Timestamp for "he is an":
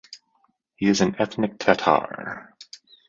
0.77-1.15